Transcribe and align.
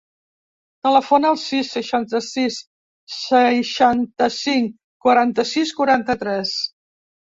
Telefona 0.85 1.29
al 1.33 1.37
sis, 1.41 1.67
seixanta-sis, 1.75 2.57
seixanta-cinc, 3.17 4.73
quaranta-sis, 5.07 5.75
quaranta-tres. 5.83 6.57